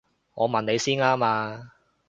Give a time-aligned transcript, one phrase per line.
[0.33, 1.73] 我問你先啱啊！